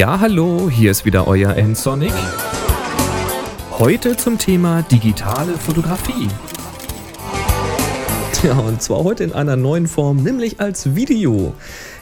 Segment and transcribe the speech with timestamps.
[0.00, 2.14] Ja, hallo, hier ist wieder euer N-Sonic.
[3.72, 6.26] Heute zum Thema digitale Fotografie.
[8.42, 11.52] Ja, und zwar heute in einer neuen Form, nämlich als Video.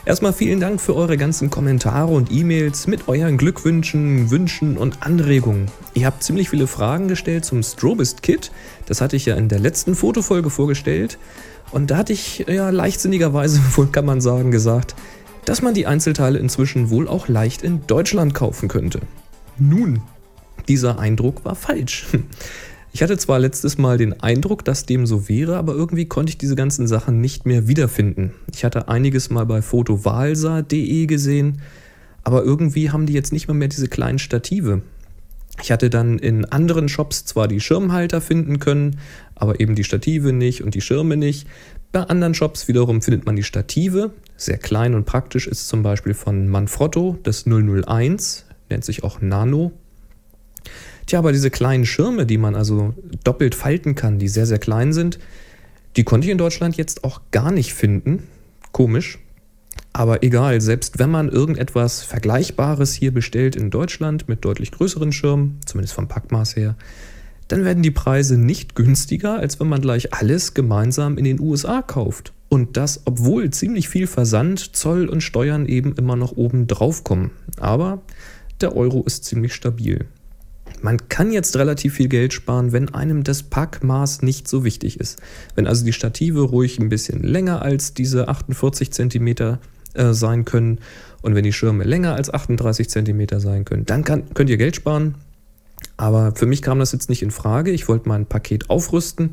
[0.05, 5.65] Erstmal vielen Dank für eure ganzen Kommentare und E-Mails mit euren Glückwünschen, Wünschen und Anregungen.
[5.93, 8.49] Ihr habt ziemlich viele Fragen gestellt zum Strobist Kit.
[8.85, 11.17] Das hatte ich ja in der letzten Fotofolge vorgestellt.
[11.71, 14.95] Und da hatte ich ja leichtsinnigerweise, wohl kann man sagen, gesagt,
[15.49, 18.99] dass man die Einzelteile inzwischen wohl auch leicht in Deutschland kaufen könnte.
[19.57, 19.99] Nun,
[20.67, 22.05] dieser Eindruck war falsch.
[22.91, 26.39] Ich hatte zwar letztes Mal den Eindruck, dass dem so wäre, aber irgendwie konnte ich
[26.39, 28.33] diese ganzen Sachen nicht mehr wiederfinden.
[28.51, 31.61] Ich hatte einiges mal bei fotovalsa.de gesehen,
[32.23, 34.81] aber irgendwie haben die jetzt nicht mehr mehr diese kleinen Stative.
[35.61, 38.97] Ich hatte dann in anderen Shops zwar die Schirmhalter finden können,
[39.35, 41.47] aber eben die Stative nicht und die Schirme nicht.
[41.91, 44.13] Bei anderen Shops wiederum findet man die Stative.
[44.39, 49.73] Sehr klein und praktisch ist zum Beispiel von Manfrotto das 001, nennt sich auch Nano.
[51.05, 52.93] Tja, aber diese kleinen Schirme, die man also
[53.25, 55.19] doppelt falten kann, die sehr, sehr klein sind,
[55.97, 58.23] die konnte ich in Deutschland jetzt auch gar nicht finden.
[58.71, 59.19] Komisch.
[59.91, 65.59] Aber egal, selbst wenn man irgendetwas Vergleichbares hier bestellt in Deutschland mit deutlich größeren Schirmen,
[65.65, 66.77] zumindest vom Packmaß her,
[67.49, 71.81] dann werden die Preise nicht günstiger, als wenn man gleich alles gemeinsam in den USA
[71.81, 72.31] kauft.
[72.49, 77.31] Und das, obwohl ziemlich viel Versand, Zoll und Steuern eben immer noch oben drauf kommen.
[77.59, 78.01] Aber
[78.59, 80.05] der Euro ist ziemlich stabil.
[80.81, 85.19] Man kann jetzt relativ viel Geld sparen, wenn einem das Packmaß nicht so wichtig ist.
[85.55, 89.27] Wenn also die Stative ruhig ein bisschen länger als diese 48 cm
[89.93, 90.79] äh, sein können
[91.21, 94.75] und wenn die Schirme länger als 38 cm sein können, dann kann, könnt ihr Geld
[94.75, 95.15] sparen.
[95.97, 97.71] Aber für mich kam das jetzt nicht in Frage.
[97.71, 99.31] Ich wollte mein Paket aufrüsten,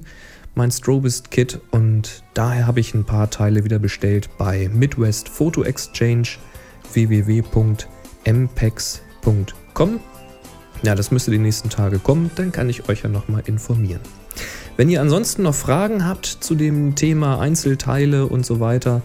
[0.56, 5.62] mein Strobist Kit und daher habe ich ein paar Teile wieder bestellt bei Midwest Photo
[5.62, 6.28] Exchange
[6.92, 7.60] www.mpex.com.
[10.82, 14.00] Ja, das müsste die nächsten Tage kommen, dann kann ich euch ja nochmal informieren.
[14.76, 19.02] Wenn ihr ansonsten noch Fragen habt zu dem Thema Einzelteile und so weiter,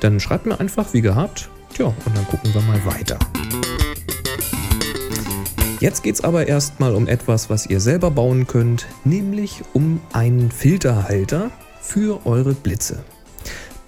[0.00, 1.50] dann schreibt mir einfach wie gehabt.
[1.74, 3.18] Tja, und dann gucken wir mal weiter.
[5.82, 10.52] Jetzt geht es aber erstmal um etwas, was ihr selber bauen könnt, nämlich um einen
[10.52, 11.50] Filterhalter
[11.80, 13.02] für eure Blitze.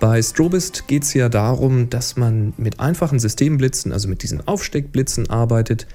[0.01, 5.31] Bei Strobist geht es ja darum, dass man mit einfachen Systemblitzen, also mit diesen Aufsteckblitzen
[5.31, 5.87] arbeitet,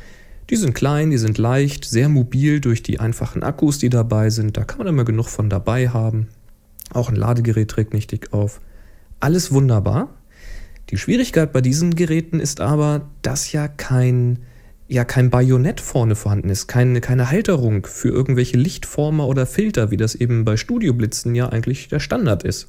[0.49, 4.55] die sind klein, die sind leicht, sehr mobil durch die einfachen Akkus, die dabei sind.
[4.55, 6.29] Da kann man immer genug von dabei haben.
[6.93, 8.61] Auch ein Ladegerät trägt nicht dick auf.
[9.19, 10.15] Alles wunderbar.
[10.91, 14.39] Die Schwierigkeit bei diesen Geräten ist aber, dass ja kein,
[14.89, 19.97] ja kein Bajonett vorne vorhanden ist, keine, keine Halterung für irgendwelche Lichtformer oder Filter, wie
[19.97, 22.67] das eben bei Studioblitzen ja eigentlich der Standard ist.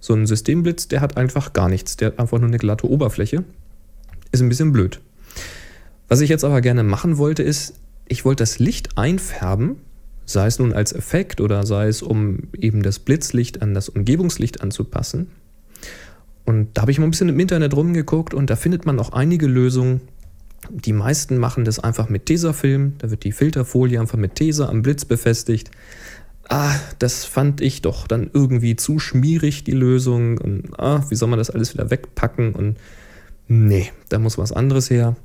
[0.00, 3.44] So ein Systemblitz, der hat einfach gar nichts, der hat einfach nur eine glatte Oberfläche.
[4.32, 5.00] Ist ein bisschen blöd.
[6.08, 7.74] Was ich jetzt aber gerne machen wollte, ist,
[8.08, 9.76] ich wollte das Licht einfärben,
[10.24, 14.62] sei es nun als Effekt oder sei es, um eben das Blitzlicht an das Umgebungslicht
[14.62, 15.28] anzupassen.
[16.44, 19.12] Und da habe ich mal ein bisschen im Internet rumgeguckt und da findet man auch
[19.12, 20.00] einige Lösungen.
[20.70, 22.94] Die meisten machen das einfach mit Tesafilm.
[22.98, 25.70] Da wird die Filterfolie einfach mit Tesa am Blitz befestigt.
[26.48, 30.38] Ah, das fand ich doch dann irgendwie zu schmierig, die Lösung.
[30.38, 32.54] Und ah, wie soll man das alles wieder wegpacken?
[32.54, 32.76] Und
[33.48, 35.16] nee, da muss was anderes her.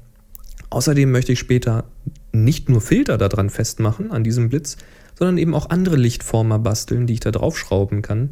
[0.69, 1.85] Außerdem möchte ich später
[2.31, 4.77] nicht nur Filter daran festmachen, an diesem Blitz,
[5.17, 8.31] sondern eben auch andere Lichtformer basteln, die ich da draufschrauben kann.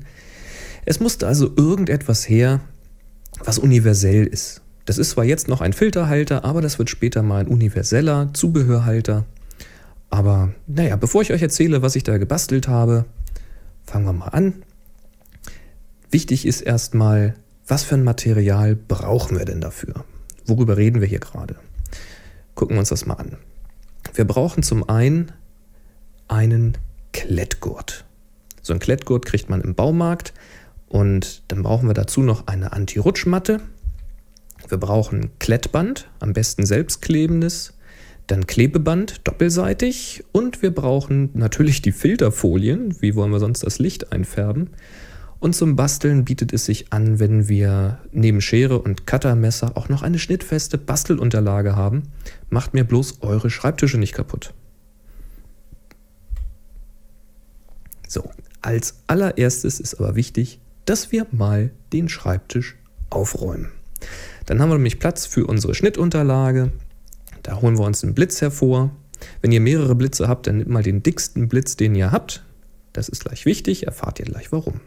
[0.85, 2.61] Es musste also irgendetwas her,
[3.43, 4.61] was universell ist.
[4.85, 9.25] Das ist zwar jetzt noch ein Filterhalter, aber das wird später mal ein universeller Zubehörhalter.
[10.09, 13.05] Aber naja, bevor ich euch erzähle, was ich da gebastelt habe,
[13.83, 14.63] fangen wir mal an.
[16.11, 17.35] Wichtig ist erstmal,
[17.67, 20.05] was für ein Material brauchen wir denn dafür?
[20.45, 21.55] Worüber reden wir hier gerade?
[22.53, 23.37] Gucken wir uns das mal an.
[24.13, 25.31] Wir brauchen zum einen
[26.27, 26.77] einen
[27.11, 28.05] Klettgurt.
[28.61, 30.33] So ein Klettgurt kriegt man im Baumarkt
[30.87, 33.61] und dann brauchen wir dazu noch eine Anti-Rutschmatte.
[34.67, 37.73] Wir brauchen Klettband, am besten selbstklebendes,
[38.27, 42.99] dann Klebeband doppelseitig und wir brauchen natürlich die Filterfolien.
[43.01, 44.71] Wie wollen wir sonst das Licht einfärben?
[45.39, 50.01] Und zum Basteln bietet es sich an, wenn wir neben Schere und Cuttermesser auch noch
[50.01, 52.03] eine schnittfeste Bastelunterlage haben.
[52.49, 54.53] Macht mir bloß eure Schreibtische nicht kaputt.
[58.07, 58.31] So,
[58.61, 62.77] als allererstes ist aber wichtig, dass wir mal den Schreibtisch
[63.09, 63.71] aufräumen.
[64.45, 66.71] Dann haben wir nämlich Platz für unsere Schnittunterlage.
[67.43, 68.91] Da holen wir uns einen Blitz hervor.
[69.41, 72.43] Wenn ihr mehrere Blitze habt, dann nehmt mal den dicksten Blitz, den ihr habt.
[72.93, 74.81] Das ist gleich wichtig, erfahrt ihr gleich warum.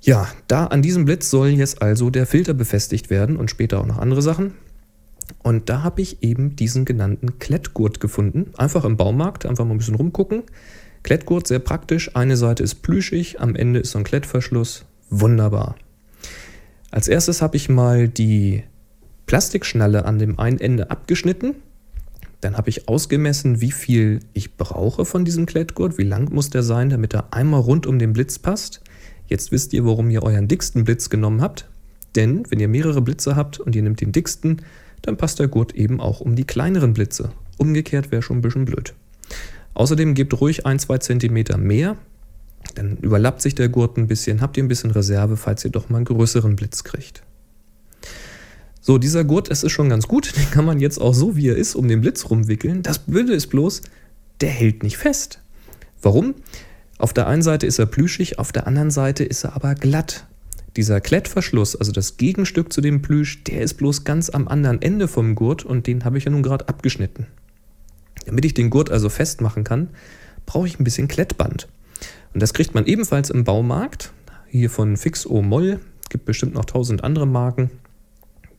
[0.00, 3.86] Ja, da an diesem Blitz soll jetzt also der Filter befestigt werden und später auch
[3.86, 4.54] noch andere Sachen.
[5.42, 8.52] Und da habe ich eben diesen genannten Klettgurt gefunden.
[8.58, 10.42] Einfach im Baumarkt, einfach mal ein bisschen rumgucken.
[11.02, 12.14] Klettgurt sehr praktisch.
[12.14, 14.84] Eine Seite ist plüschig, am Ende ist so ein Klettverschluss.
[15.10, 15.76] Wunderbar.
[16.94, 18.62] Als erstes habe ich mal die
[19.26, 21.56] Plastikschnalle an dem einen Ende abgeschnitten.
[22.40, 26.62] Dann habe ich ausgemessen, wie viel ich brauche von diesem Klettgurt, wie lang muss der
[26.62, 28.80] sein, damit er einmal rund um den Blitz passt.
[29.26, 31.68] Jetzt wisst ihr, warum ihr euren dicksten Blitz genommen habt.
[32.14, 34.62] Denn wenn ihr mehrere Blitze habt und ihr nehmt den dicksten,
[35.02, 37.32] dann passt der Gurt eben auch um die kleineren Blitze.
[37.58, 38.94] Umgekehrt wäre schon ein bisschen blöd.
[39.74, 41.96] Außerdem gebt ruhig ein, zwei Zentimeter mehr,
[42.74, 45.88] dann überlappt sich der Gurt ein bisschen, habt ihr ein bisschen Reserve, falls ihr doch
[45.90, 47.22] mal einen größeren Blitz kriegt.
[48.80, 51.48] So, dieser Gurt, es ist schon ganz gut, den kann man jetzt auch so, wie
[51.48, 52.82] er ist, um den Blitz rumwickeln.
[52.82, 53.82] Das Blöde ist bloß,
[54.40, 55.40] der hält nicht fest.
[56.02, 56.34] Warum?
[56.98, 60.26] Auf der einen Seite ist er plüschig, auf der anderen Seite ist er aber glatt.
[60.76, 65.08] Dieser Klettverschluss, also das Gegenstück zu dem Plüsch, der ist bloß ganz am anderen Ende
[65.08, 67.26] vom Gurt und den habe ich ja nun gerade abgeschnitten.
[68.26, 69.88] Damit ich den Gurt also festmachen kann,
[70.46, 71.68] brauche ich ein bisschen Klettband.
[72.34, 74.12] Und das kriegt man ebenfalls im Baumarkt,
[74.48, 77.70] hier von Fixo Moll, gibt bestimmt noch tausend andere Marken.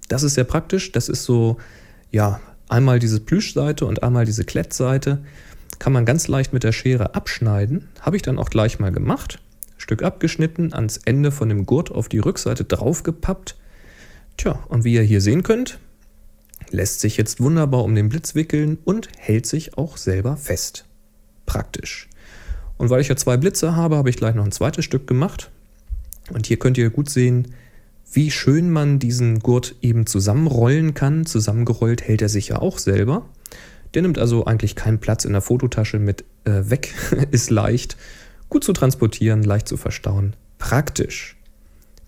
[0.07, 1.57] Das ist sehr praktisch, das ist so,
[2.11, 2.39] ja,
[2.69, 5.23] einmal diese Plüschseite und einmal diese Klettseite.
[5.77, 9.39] Kann man ganz leicht mit der Schere abschneiden, habe ich dann auch gleich mal gemacht.
[9.77, 13.57] Stück abgeschnitten, ans Ende von dem Gurt auf die Rückseite draufgepappt.
[14.37, 15.79] Tja, und wie ihr hier sehen könnt,
[16.69, 20.85] lässt sich jetzt wunderbar um den Blitz wickeln und hält sich auch selber fest.
[21.45, 22.07] Praktisch.
[22.77, 25.51] Und weil ich ja zwei Blitze habe, habe ich gleich noch ein zweites Stück gemacht.
[26.31, 27.53] Und hier könnt ihr gut sehen,
[28.11, 31.25] wie schön man diesen Gurt eben zusammenrollen kann.
[31.25, 33.25] Zusammengerollt hält er sich ja auch selber.
[33.93, 36.93] Der nimmt also eigentlich keinen Platz in der Fototasche mit äh, weg,
[37.31, 37.95] ist leicht
[38.49, 41.35] Gut zu transportieren, leicht zu verstauen, praktisch.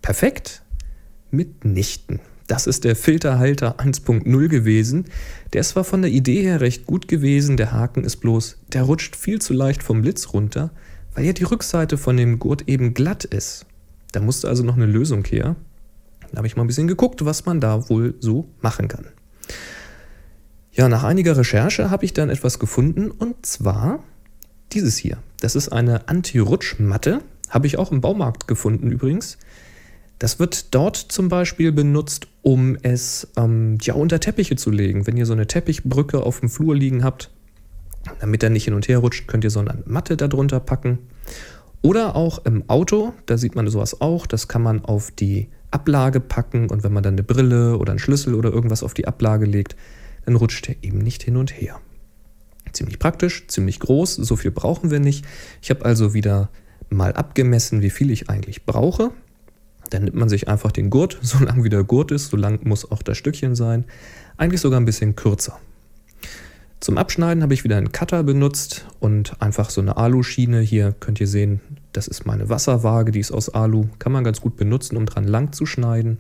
[0.02, 0.62] Perfekt?
[1.31, 2.19] Mitnichten.
[2.47, 5.05] Das ist der Filterhalter 1.0 gewesen.
[5.51, 8.83] Der ist zwar von der Idee her recht gut gewesen, der Haken ist bloß, der
[8.83, 10.71] rutscht viel zu leicht vom Blitz runter,
[11.13, 13.65] weil ja die Rückseite von dem Gurt eben glatt ist.
[14.13, 15.57] Da musste also noch eine Lösung her.
[16.31, 19.07] Da habe ich mal ein bisschen geguckt, was man da wohl so machen kann.
[20.71, 24.03] Ja, nach einiger Recherche habe ich dann etwas gefunden und zwar
[24.73, 25.17] dieses hier.
[25.41, 27.21] Das ist eine Anti-Rutschmatte.
[27.49, 29.38] Habe ich auch im Baumarkt gefunden übrigens.
[30.19, 35.06] Das wird dort zum Beispiel benutzt, um es ähm, ja, unter Teppiche zu legen.
[35.06, 37.30] Wenn ihr so eine Teppichbrücke auf dem Flur liegen habt,
[38.19, 41.00] damit er nicht hin und her rutscht, könnt ihr so eine Matte darunter packen.
[41.81, 44.25] Oder auch im Auto, da sieht man sowas auch.
[44.25, 48.00] Das kann man auf die Ablage packen und wenn man dann eine Brille oder einen
[48.00, 49.75] Schlüssel oder irgendwas auf die Ablage legt,
[50.25, 51.80] dann rutscht er eben nicht hin und her.
[52.74, 55.25] Ziemlich praktisch, ziemlich groß, so viel brauchen wir nicht.
[55.62, 56.50] Ich habe also wieder
[56.90, 59.12] mal abgemessen, wie viel ich eigentlich brauche.
[59.89, 62.66] Dann nimmt man sich einfach den Gurt, so lang wie der Gurt ist, so lang
[62.68, 63.86] muss auch das Stückchen sein.
[64.38, 65.60] Eigentlich sogar ein bisschen kürzer.
[66.80, 70.62] Zum Abschneiden habe ich wieder einen Cutter benutzt und einfach so eine Aluschiene.
[70.62, 71.60] Hier könnt ihr sehen,
[71.92, 73.86] das ist meine Wasserwaage, die ist aus Alu.
[73.98, 76.19] Kann man ganz gut benutzen, um dran lang zu schneiden.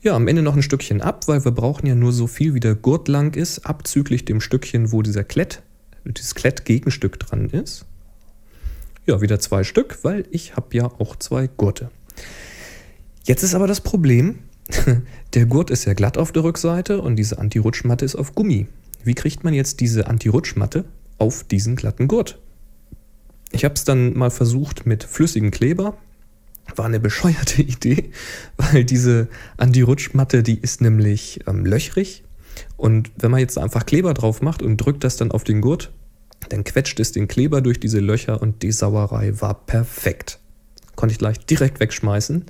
[0.00, 2.60] Ja, am Ende noch ein Stückchen ab, weil wir brauchen ja nur so viel, wie
[2.60, 5.62] der Gurt lang ist, abzüglich dem Stückchen, wo dieser Klett,
[6.04, 7.84] dieses Klettgegenstück dran ist.
[9.06, 11.90] Ja, wieder zwei Stück, weil ich habe ja auch zwei Gurte.
[13.24, 14.40] Jetzt ist aber das Problem,
[15.34, 18.66] der Gurt ist ja glatt auf der Rückseite und diese Anti-Rutschmatte ist auf Gummi.
[19.04, 20.84] Wie kriegt man jetzt diese Anti-Rutschmatte
[21.18, 22.40] auf diesen glatten Gurt?
[23.52, 25.96] Ich habe es dann mal versucht mit flüssigem Kleber,
[26.74, 28.10] war eine bescheuerte Idee,
[28.56, 32.24] weil diese Anti-Rutschmatte, die ist nämlich ähm, löchrig.
[32.76, 35.92] Und wenn man jetzt einfach Kleber drauf macht und drückt das dann auf den Gurt,
[36.48, 40.38] dann quetscht es den Kleber durch diese Löcher und die Sauerei war perfekt.
[40.94, 42.44] Konnte ich gleich direkt wegschmeißen.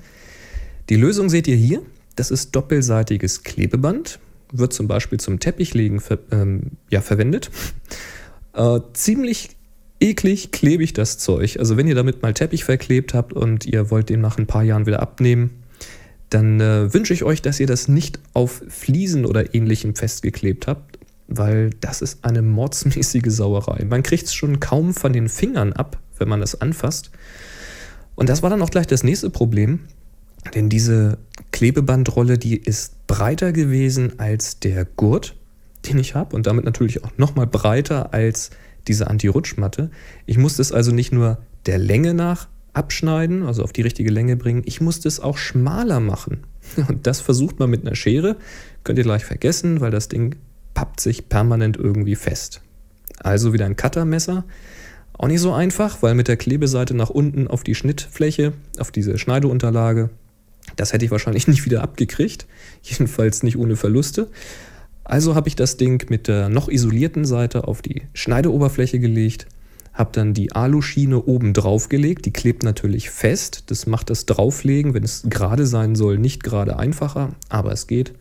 [0.89, 1.81] Die Lösung seht ihr hier.
[2.15, 4.19] Das ist doppelseitiges Klebeband.
[4.51, 7.51] Wird zum Beispiel zum Teppichlegen ver ähm, ja, verwendet.
[8.53, 9.49] Äh, ziemlich
[9.99, 11.59] eklig klebig das Zeug.
[11.59, 14.63] Also wenn ihr damit mal Teppich verklebt habt und ihr wollt den nach ein paar
[14.63, 15.63] Jahren wieder abnehmen,
[16.29, 20.96] dann äh, wünsche ich euch, dass ihr das nicht auf Fliesen oder ähnlichem festgeklebt habt,
[21.27, 23.85] weil das ist eine mordsmäßige Sauerei.
[23.85, 27.11] Man kriegt es schon kaum von den Fingern ab, wenn man es anfasst.
[28.15, 29.81] Und das war dann auch gleich das nächste Problem,
[30.55, 31.17] denn diese
[31.51, 35.35] Klebebandrolle, die ist breiter gewesen als der Gurt,
[35.87, 38.49] den ich habe und damit natürlich auch nochmal breiter als
[38.87, 39.91] diese Anti-Rutschmatte.
[40.25, 44.37] Ich musste es also nicht nur der Länge nach abschneiden, also auf die richtige Länge
[44.37, 46.43] bringen, ich musste es auch schmaler machen.
[46.87, 48.37] Und das versucht man mit einer Schere,
[48.83, 50.35] könnt ihr gleich vergessen, weil das Ding
[50.77, 52.61] pappt sich permanent irgendwie fest.
[53.17, 54.43] Also wieder ein Cuttermesser.
[55.13, 59.17] Auch nicht so einfach, weil mit der Klebeseite nach unten auf die Schnittfläche, auf diese
[59.17, 60.11] Schneideunterlage,
[60.75, 62.45] Das hätte ich wahrscheinlich nicht wieder abgekriegt,
[62.83, 64.27] jedenfalls nicht ohne Verluste.
[65.03, 69.47] Also habe ich das Ding mit der noch isolierten Seite auf die Schneideoberfläche gelegt,
[69.93, 74.93] habe dann die Aluschiene oben drauf gelegt, die klebt natürlich fest, das macht das Drauflegen,
[74.93, 78.13] wenn es gerade sein soll, nicht gerade einfacher, aber es geht.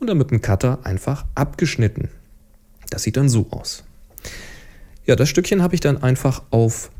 [0.00, 2.08] Und dann mit dem Cutter einfach abgeschnitten.
[2.88, 3.84] Das sieht dann so aus.
[5.06, 6.90] Ja, das Stückchen habe ich dann einfach auf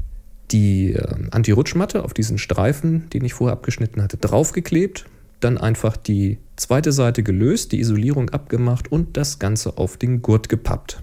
[0.51, 5.07] die äh, Anti-Rutschmatte, auf diesen Streifen, den ich vorher abgeschnitten hatte, draufgeklebt.
[5.41, 10.49] Dann einfach die zweite Seite gelöst, die Isolierung abgemacht und das Ganze auf den Gurt
[10.49, 11.03] gepappt.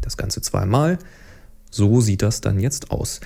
[0.00, 0.98] Das Ganze zweimal.
[1.70, 3.20] So sieht das dann jetzt aus.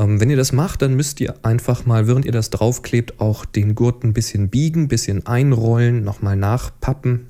[0.00, 3.44] Ähm, wenn ihr das macht, dann müsst ihr einfach mal, während ihr das draufklebt, auch
[3.44, 7.26] den Gurt ein bisschen biegen, ein bisschen einrollen, nochmal nachpappen,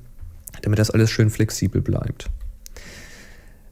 [0.63, 2.31] damit das alles schön flexibel bleibt.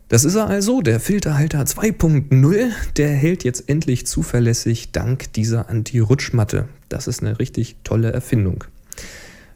[0.09, 6.65] Das ist er also, der Filterhalter 2.0, der hält jetzt endlich zuverlässig dank dieser Anti-Rutschmatte.
[6.89, 8.65] Das ist eine richtig tolle Erfindung.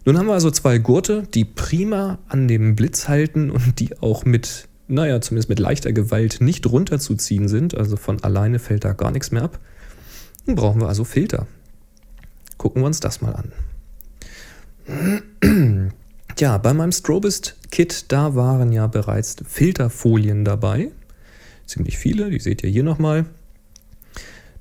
[0.05, 4.25] Nun haben wir also zwei Gurte, die prima an dem Blitz halten und die auch
[4.25, 7.77] mit, naja, zumindest mit leichter Gewalt nicht runterzuziehen sind.
[7.77, 9.59] Also von alleine fällt da gar nichts mehr ab.
[10.47, 11.47] Nun brauchen wir also Filter.
[12.59, 13.53] Gucken wir uns das mal an.
[16.39, 20.91] Ja, bei meinem Strobist-Kit, da waren ja bereits Filterfolien dabei.
[21.67, 23.27] Ziemlich viele, die seht ihr hier nochmal.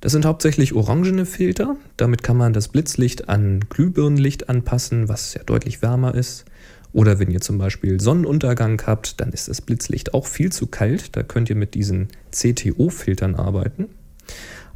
[0.01, 1.77] Das sind hauptsächlich orangene Filter.
[1.95, 6.45] Damit kann man das Blitzlicht an Glühbirnenlicht anpassen, was ja deutlich wärmer ist.
[6.93, 11.15] Oder wenn ihr zum Beispiel Sonnenuntergang habt, dann ist das Blitzlicht auch viel zu kalt.
[11.15, 13.87] Da könnt ihr mit diesen CTO-Filtern arbeiten.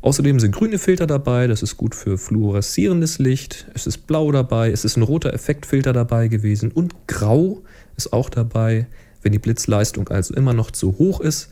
[0.01, 3.65] Außerdem sind grüne Filter dabei, das ist gut für fluoreszierendes Licht.
[3.73, 7.63] Es ist blau dabei, es ist ein roter Effektfilter dabei gewesen und grau
[7.97, 8.85] ist auch dabei.
[9.23, 11.49] Wenn die Blitzleistung also immer noch zu hoch ist,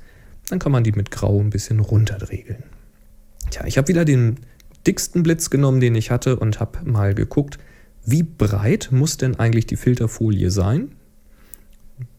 [0.50, 2.62] dann kann man die mit grau ein bisschen runterdregeln.
[3.50, 4.38] Tja, ich habe wieder den
[4.86, 7.58] dicksten Blitz genommen, den ich hatte und habe mal geguckt,
[8.06, 10.92] wie breit muss denn eigentlich die Filterfolie sein?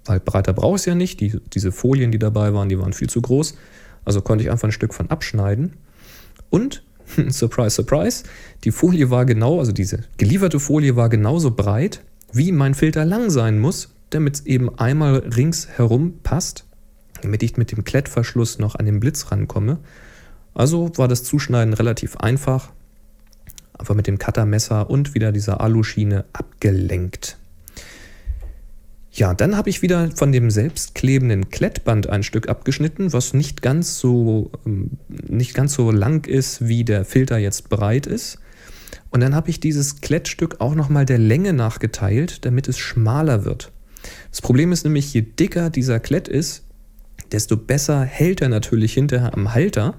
[0.04, 1.20] Weil breiter brauche ich es ja nicht.
[1.20, 3.56] Die, diese Folien, die dabei waren, die waren viel zu groß.
[4.04, 5.74] Also konnte ich einfach ein Stück von abschneiden.
[6.50, 6.84] Und,
[7.28, 8.24] surprise, surprise,
[8.64, 13.30] die Folie war genau, also diese gelieferte Folie war genauso breit, wie mein Filter lang
[13.30, 16.64] sein muss, damit es eben einmal ringsherum passt,
[17.22, 19.78] damit ich mit dem Klettverschluss noch an den Blitz rankomme.
[20.52, 22.72] Also war das Zuschneiden relativ einfach,
[23.78, 27.38] einfach mit dem Cuttermesser und wieder dieser Aluschiene abgelenkt.
[29.12, 34.00] Ja, dann habe ich wieder von dem selbstklebenden Klettband ein Stück abgeschnitten, was nicht ganz
[34.00, 38.38] so ähm, nicht ganz so lang ist, wie der Filter jetzt breit ist.
[39.10, 43.70] Und dann habe ich dieses Klettstück auch nochmal der Länge nachgeteilt, damit es schmaler wird.
[44.32, 46.64] Das Problem ist nämlich, je dicker dieser Klett ist,
[47.30, 49.94] desto besser hält er natürlich hinterher am Halter.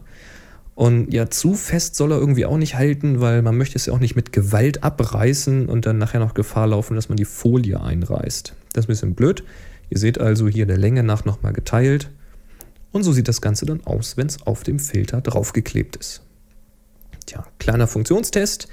[0.76, 3.94] Und ja, zu fest soll er irgendwie auch nicht halten, weil man möchte es ja
[3.94, 7.80] auch nicht mit Gewalt abreißen und dann nachher noch Gefahr laufen, dass man die Folie
[7.80, 8.54] einreißt.
[8.74, 9.46] Das ist ein bisschen blöd.
[9.90, 12.10] Ihr seht also hier der Länge nach nochmal geteilt.
[12.92, 16.22] Und so sieht das Ganze dann aus, wenn es auf dem Filter draufgeklebt ist.
[17.26, 18.68] Tja, kleiner Funktionstest.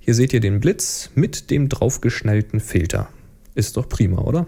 [0.00, 3.08] Hier seht ihr den Blitz mit dem draufgeschnallten Filter.
[3.54, 4.46] Ist doch prima, oder?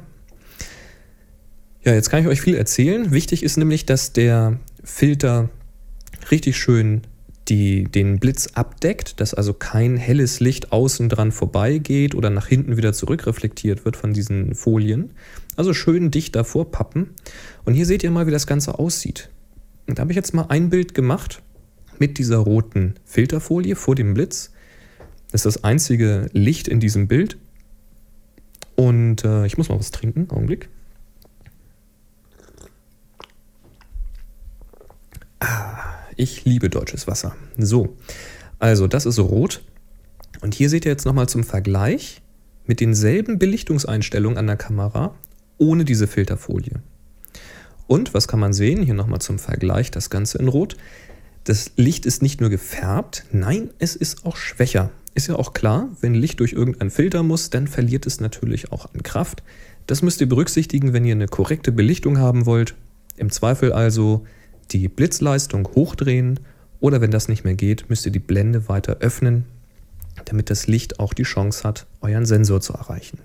[1.85, 3.13] Ja, jetzt kann ich euch viel erzählen.
[3.13, 5.51] Wichtig ist nämlich, dass der Filter
[6.31, 7.03] richtig schön
[7.49, 12.77] die den Blitz abdeckt, dass also kein helles Licht außen dran vorbeigeht oder nach hinten
[12.77, 15.11] wieder zurückreflektiert wird von diesen Folien.
[15.57, 17.11] Also schön dicht davor pappen.
[17.65, 19.29] Und hier seht ihr mal, wie das Ganze aussieht.
[19.87, 21.43] Und da habe ich jetzt mal ein Bild gemacht
[21.99, 24.51] mit dieser roten Filterfolie vor dem Blitz.
[25.31, 27.37] Das ist das einzige Licht in diesem Bild.
[28.75, 30.69] Und äh, ich muss mal was trinken, Augenblick.
[36.17, 37.35] Ich liebe deutsches Wasser.
[37.59, 37.97] So,
[38.59, 39.63] also das ist rot.
[40.41, 42.23] Und hier seht ihr jetzt nochmal zum Vergleich
[42.67, 45.15] mit denselben Belichtungseinstellungen an der Kamera
[45.59, 46.81] ohne diese Filterfolie.
[47.87, 48.83] Und was kann man sehen?
[48.83, 50.77] Hier nochmal zum Vergleich das Ganze in Rot.
[51.45, 54.91] Das Licht ist nicht nur gefärbt, nein, es ist auch schwächer.
[55.15, 58.93] Ist ja auch klar, wenn Licht durch irgendeinen Filter muss, dann verliert es natürlich auch
[58.93, 59.43] an Kraft.
[59.87, 62.75] Das müsst ihr berücksichtigen, wenn ihr eine korrekte Belichtung haben wollt.
[63.17, 64.27] Im Zweifel also
[64.73, 66.41] die Blitzleistung hochdrehen
[66.81, 69.45] oder wenn das nicht mehr geht, müsst ihr die Blende weiter öffnen,
[70.27, 73.19] damit das Licht auch die Chance hat, euren Sensor zu erreichen.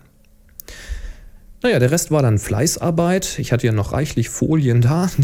[1.62, 3.38] Naja, der Rest war dann Fleißarbeit.
[3.38, 5.10] Ich hatte ja noch reichlich Folien da.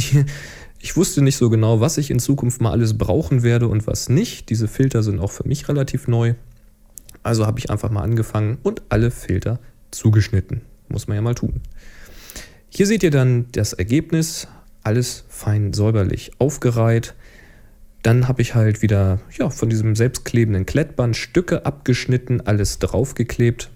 [0.77, 4.07] Ich wusste nicht so genau, was ich in Zukunft mal alles brauchen werde und was
[4.07, 4.51] nicht.
[4.51, 6.35] Diese Filter sind auch für mich relativ neu.
[7.23, 10.61] Also habe ich einfach mal angefangen und alle Filter zugeschnitten.
[10.87, 11.61] Muss man ja mal tun.
[12.69, 14.47] Hier seht ihr dann das Ergebnis
[14.85, 17.15] alles fein säuberlich aufgereiht.
[18.03, 23.69] Dann habe ich halt wieder ja, von diesem selbstklebenden Klettband Stücke abgeschnitten, alles draufgeklebt.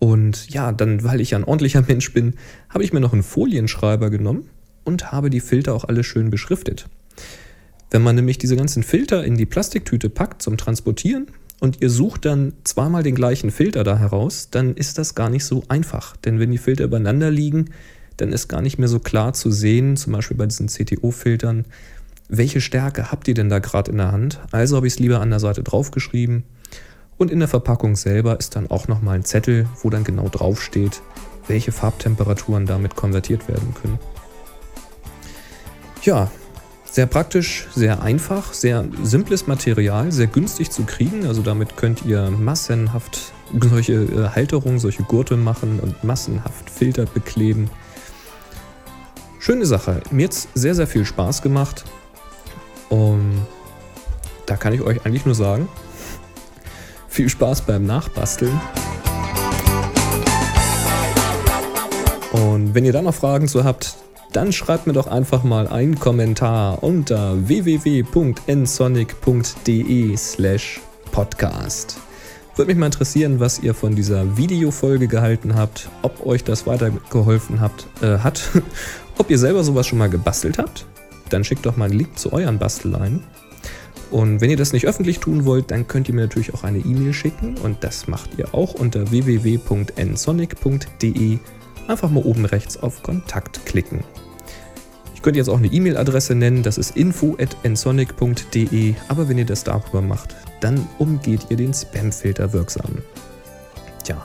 [0.00, 2.34] Und ja, dann, weil ich ein ordentlicher Mensch bin,
[2.68, 4.48] habe ich mir noch einen Folienschreiber genommen
[4.82, 6.88] und habe die Filter auch alle schön beschriftet.
[7.90, 11.28] Wenn man nämlich diese ganzen Filter in die Plastiktüte packt zum Transportieren
[11.60, 15.44] und ihr sucht dann zweimal den gleichen Filter da heraus, dann ist das gar nicht
[15.44, 16.16] so einfach.
[16.16, 17.70] Denn wenn die Filter übereinander liegen,
[18.16, 21.64] dann ist gar nicht mehr so klar zu sehen, zum Beispiel bei diesen CTO-Filtern,
[22.28, 24.40] welche Stärke habt ihr denn da gerade in der Hand?
[24.50, 26.44] Also habe ich es lieber an der Seite draufgeschrieben.
[27.16, 31.02] Und in der Verpackung selber ist dann auch nochmal ein Zettel, wo dann genau draufsteht,
[31.46, 33.98] welche Farbtemperaturen damit konvertiert werden können.
[36.02, 36.30] Ja,
[36.90, 41.26] sehr praktisch, sehr einfach, sehr simples Material, sehr günstig zu kriegen.
[41.26, 47.70] Also damit könnt ihr massenhaft solche äh, Halterungen, solche Gurte machen und massenhaft Filter bekleben.
[49.44, 50.00] Schöne Sache.
[50.10, 51.84] Mir hat sehr, sehr viel Spaß gemacht.
[52.88, 53.42] Und
[54.46, 55.68] da kann ich euch eigentlich nur sagen,
[57.08, 58.58] viel Spaß beim Nachbasteln.
[62.32, 63.96] Und wenn ihr da noch Fragen zu habt,
[64.32, 70.80] dann schreibt mir doch einfach mal einen Kommentar unter www.nsonic.de slash
[71.12, 71.98] podcast.
[72.56, 77.60] Würde mich mal interessieren, was ihr von dieser Videofolge gehalten habt, ob euch das weitergeholfen
[77.60, 78.48] habt, äh, hat,
[79.18, 80.86] ob ihr selber sowas schon mal gebastelt habt
[81.30, 83.22] dann schickt doch mal einen Link zu euren Basteleien.
[84.10, 86.78] Und wenn ihr das nicht öffentlich tun wollt, dann könnt ihr mir natürlich auch eine
[86.78, 91.38] E-Mail schicken und das macht ihr auch unter www.nsonic.de.
[91.88, 94.04] Einfach mal oben rechts auf Kontakt klicken.
[95.14, 100.00] Ich könnte jetzt auch eine E-Mail-Adresse nennen, das ist info.nsonic.de, aber wenn ihr das darüber
[100.02, 102.98] macht, dann umgeht ihr den Spam-Filter wirksam.
[104.04, 104.24] Tja,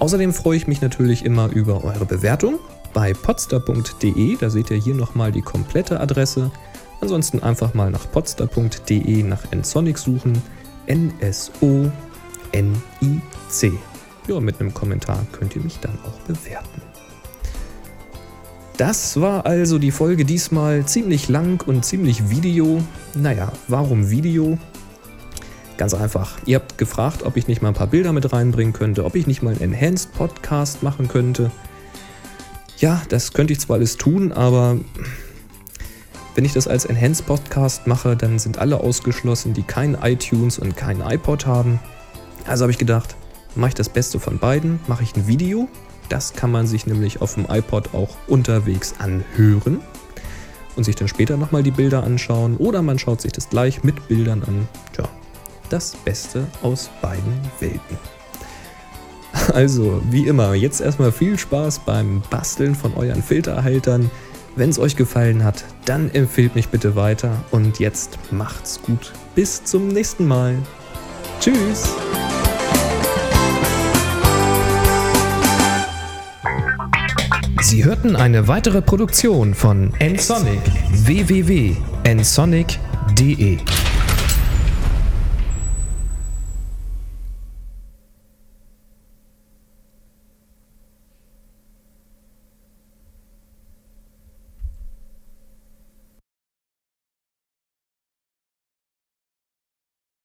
[0.00, 2.58] außerdem freue ich mich natürlich immer über eure Bewertung
[2.92, 4.36] bei potster.de.
[4.36, 6.50] Da seht ihr hier nochmal die komplette Adresse.
[7.00, 10.40] Ansonsten einfach mal nach potster.de nach nsonic suchen.
[10.86, 11.92] N-S-O-N-I-C.
[14.28, 16.82] Ja, mit einem Kommentar könnt ihr mich dann auch bewerten.
[18.76, 22.82] Das war also die Folge diesmal ziemlich lang und ziemlich Video.
[23.14, 24.58] Naja, warum Video?
[25.76, 26.38] Ganz einfach.
[26.46, 29.26] Ihr habt gefragt, ob ich nicht mal ein paar Bilder mit reinbringen könnte, ob ich
[29.26, 31.50] nicht mal einen Enhanced Podcast machen könnte
[32.82, 34.76] ja, das könnte ich zwar alles tun, aber
[36.34, 40.76] wenn ich das als Enhanced Podcast mache, dann sind alle ausgeschlossen, die kein iTunes und
[40.76, 41.78] kein iPod haben.
[42.44, 43.14] Also habe ich gedacht,
[43.54, 45.68] mache ich das Beste von beiden, mache ich ein Video.
[46.08, 49.80] Das kann man sich nämlich auf dem iPod auch unterwegs anhören
[50.74, 54.08] und sich dann später nochmal die Bilder anschauen oder man schaut sich das gleich mit
[54.08, 54.68] Bildern an.
[54.92, 55.08] Tja,
[55.70, 58.21] das Beste aus beiden Welten.
[59.54, 64.10] Also, wie immer, jetzt erstmal viel Spaß beim Basteln von euren Filterhaltern.
[64.56, 69.12] Wenn es euch gefallen hat, dann empfehlt mich bitte weiter und jetzt macht's gut.
[69.34, 70.56] Bis zum nächsten Mal.
[71.40, 71.88] Tschüss.
[77.62, 83.58] Sie hörten eine weitere Produktion von nsonic www.nsonic.de